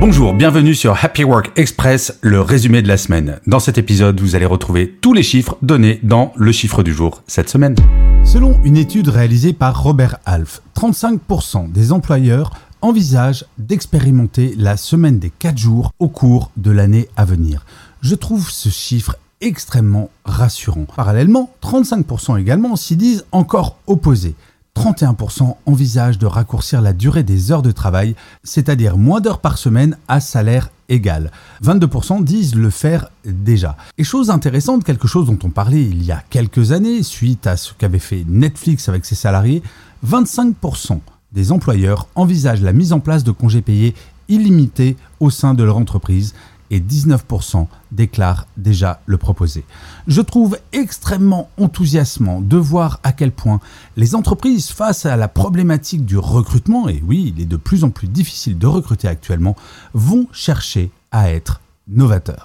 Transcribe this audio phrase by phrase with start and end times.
[0.00, 3.38] Bonjour, bienvenue sur Happy Work Express, le résumé de la semaine.
[3.46, 7.22] Dans cet épisode, vous allez retrouver tous les chiffres donnés dans le chiffre du jour
[7.26, 7.76] cette semaine.
[8.24, 12.50] Selon une étude réalisée par Robert Half, 35% des employeurs
[12.82, 17.64] envisagent d'expérimenter la semaine des 4 jours au cours de l'année à venir.
[18.02, 20.86] Je trouve ce chiffre extrêmement rassurant.
[20.96, 24.34] Parallèlement, 35% également s'y disent encore opposés.
[24.76, 29.96] 31% envisagent de raccourcir la durée des heures de travail, c'est-à-dire moins d'heures par semaine
[30.08, 31.30] à salaire égal.
[31.62, 33.76] 22% disent le faire déjà.
[33.98, 37.56] Et chose intéressante, quelque chose dont on parlait il y a quelques années, suite à
[37.56, 39.62] ce qu'avait fait Netflix avec ses salariés,
[40.06, 41.00] 25%
[41.32, 43.94] des employeurs envisagent la mise en place de congés payés
[44.28, 46.34] illimités au sein de leur entreprise
[46.70, 49.64] et 19% déclarent déjà le proposer.
[50.06, 53.60] Je trouve extrêmement enthousiasmant de voir à quel point
[53.96, 57.90] les entreprises face à la problématique du recrutement, et oui, il est de plus en
[57.90, 59.56] plus difficile de recruter actuellement,
[59.92, 62.44] vont chercher à être novateurs.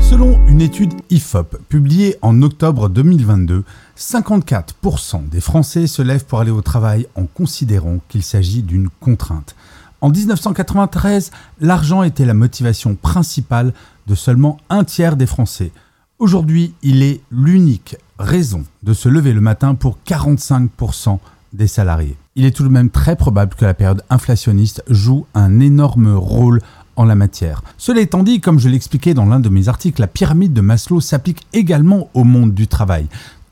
[0.00, 3.64] Selon une étude IFOP publiée en octobre 2022,
[3.96, 9.54] 54% des Français se lèvent pour aller au travail en considérant qu'il s'agit d'une contrainte.
[10.00, 13.72] En 1993, l'argent était la motivation principale
[14.06, 15.72] de seulement un tiers des Français.
[16.20, 21.18] Aujourd'hui, il est l'unique raison de se lever le matin pour 45%
[21.52, 22.16] des salariés.
[22.36, 26.60] Il est tout de même très probable que la période inflationniste joue un énorme rôle
[26.94, 27.62] en la matière.
[27.76, 31.00] Cela étant dit, comme je l'expliquais dans l'un de mes articles, la pyramide de Maslow
[31.00, 33.06] s'applique également au monde du travail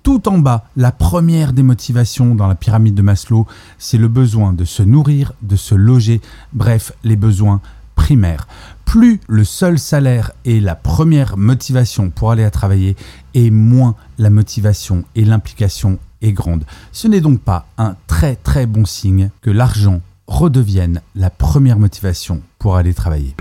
[0.06, 3.44] tout en bas, la première des motivations dans la pyramide de Maslow,
[3.76, 6.20] c'est le besoin de se nourrir, de se loger,
[6.52, 7.60] bref, les besoins
[7.96, 8.46] primaires.
[8.84, 12.94] Plus le seul salaire est la première motivation pour aller à travailler,
[13.34, 16.62] et moins la motivation et l'implication est grande.
[16.92, 22.42] Ce n'est donc pas un très très bon signe que l'argent redevienne la première motivation
[22.60, 23.34] pour aller travailler.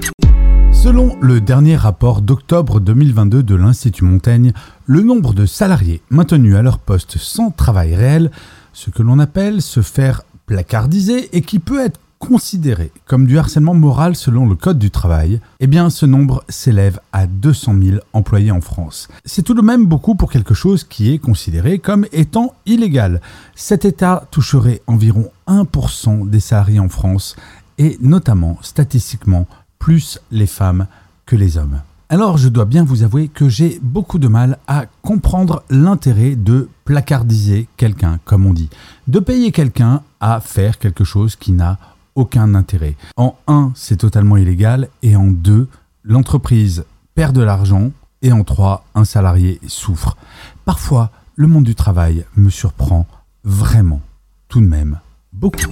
[0.86, 4.54] Selon le dernier rapport d'octobre 2022 de l'Institut Montaigne,
[4.86, 8.30] le nombre de salariés maintenus à leur poste sans travail réel,
[8.72, 13.74] ce que l'on appelle se faire placardiser et qui peut être considéré comme du harcèlement
[13.74, 18.52] moral selon le Code du travail, eh bien ce nombre s'élève à 200 000 employés
[18.52, 19.08] en France.
[19.26, 23.22] C'est tout de même beaucoup pour quelque chose qui est considéré comme étant illégal.
[23.56, 27.36] Cet état toucherait environ 1% des salariés en France
[27.80, 29.48] et notamment statistiquement
[29.86, 30.88] plus les femmes
[31.28, 31.80] que les hommes.
[32.10, 36.70] Alors je dois bien vous avouer que j'ai beaucoup de mal à comprendre l'intérêt de
[36.86, 38.72] placardiser quelqu'un, comme on dit,
[39.08, 41.78] de payer quelqu'un à faire quelque chose qui n'a
[42.16, 42.96] aucun intérêt.
[43.16, 45.68] En un, c'est totalement illégal, et en deux,
[46.04, 47.92] l'entreprise perd de l'argent,
[48.24, 50.18] et en trois, un salarié souffre.
[50.66, 53.06] Parfois, le monde du travail me surprend
[53.44, 54.02] vraiment,
[54.50, 55.00] tout de même,
[55.32, 55.70] beaucoup.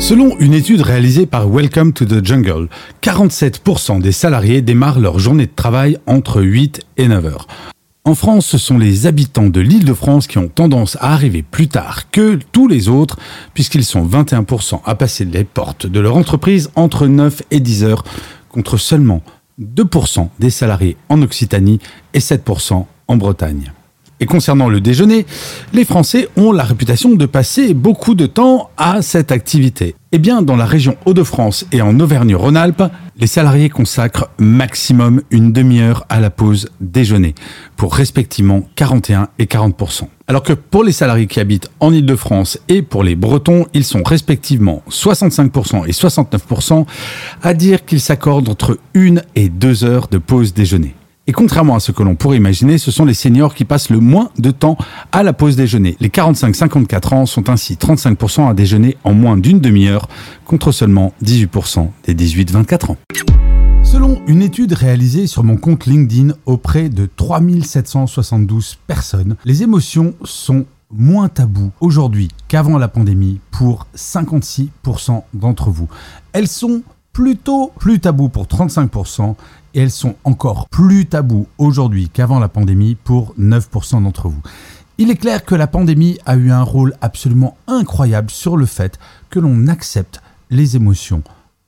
[0.00, 2.68] Selon une étude réalisée par Welcome to the Jungle,
[3.02, 7.46] 47% des salariés démarrent leur journée de travail entre 8 et 9 heures.
[8.04, 11.42] En France, ce sont les habitants de l'île de France qui ont tendance à arriver
[11.42, 13.18] plus tard que tous les autres,
[13.52, 18.04] puisqu'ils sont 21% à passer les portes de leur entreprise entre 9 et 10 heures,
[18.48, 19.22] contre seulement
[19.60, 21.78] 2% des salariés en Occitanie
[22.14, 23.70] et 7% en Bretagne.
[24.22, 25.24] Et concernant le déjeuner,
[25.72, 29.94] les Français ont la réputation de passer beaucoup de temps à cette activité.
[30.12, 32.82] Eh bien, dans la région Hauts-de-France et en Auvergne-Rhône-Alpes,
[33.16, 37.34] les salariés consacrent maximum une demi-heure à la pause déjeuner,
[37.76, 42.82] pour respectivement 41 et 40% Alors que pour les salariés qui habitent en Île-de-France et
[42.82, 46.84] pour les Bretons, ils sont respectivement 65% et 69%
[47.42, 50.94] à dire qu'ils s'accordent entre une et deux heures de pause déjeuner.
[51.30, 54.00] Et contrairement à ce que l'on pourrait imaginer, ce sont les seniors qui passent le
[54.00, 54.76] moins de temps
[55.12, 55.96] à la pause déjeuner.
[56.00, 60.08] Les 45-54 ans sont ainsi 35% à déjeuner en moins d'une demi-heure,
[60.44, 62.96] contre seulement 18% des 18-24 ans.
[63.84, 70.66] Selon une étude réalisée sur mon compte LinkedIn auprès de 3772 personnes, les émotions sont
[70.90, 75.86] moins tabous aujourd'hui qu'avant la pandémie pour 56% d'entre vous.
[76.32, 76.82] Elles sont
[77.12, 79.34] plutôt plus tabous pour 35%
[79.74, 84.42] et elles sont encore plus tabous aujourd'hui qu'avant la pandémie pour 9% d'entre vous.
[84.98, 88.98] Il est clair que la pandémie a eu un rôle absolument incroyable sur le fait
[89.30, 90.20] que l'on accepte
[90.50, 91.22] les émotions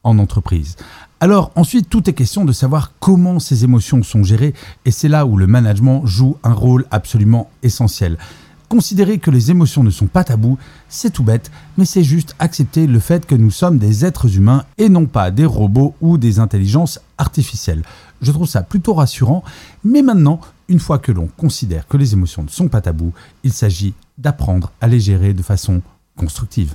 [0.04, 0.76] en entreprise.
[1.20, 4.54] Alors ensuite, tout est question de savoir comment ces émotions sont gérées
[4.84, 8.18] et c'est là où le management joue un rôle absolument essentiel.
[8.72, 10.56] Considérer que les émotions ne sont pas tabous,
[10.88, 14.64] c'est tout bête, mais c'est juste accepter le fait que nous sommes des êtres humains
[14.78, 17.82] et non pas des robots ou des intelligences artificielles.
[18.22, 19.44] Je trouve ça plutôt rassurant,
[19.84, 20.40] mais maintenant,
[20.70, 23.12] une fois que l'on considère que les émotions ne sont pas tabous,
[23.44, 25.82] il s'agit d'apprendre à les gérer de façon
[26.16, 26.74] constructive.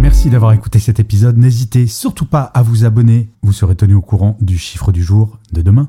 [0.00, 1.36] Merci d'avoir écouté cet épisode.
[1.36, 3.28] N'hésitez surtout pas à vous abonner.
[3.42, 5.88] Vous serez tenu au courant du chiffre du jour de demain.